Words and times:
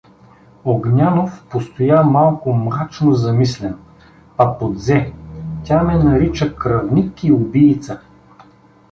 Огнянов 0.65 1.43
постоя 1.49 2.03
малко 2.15 2.53
мрачно 2.53 3.13
замислен, 3.13 3.77
па 4.37 4.47
подзе:— 4.59 4.99
Тя 5.63 5.83
ме 5.83 5.97
нарича 6.03 6.55
кръвник 6.55 7.23
и 7.23 7.31
убийца. 7.31 8.01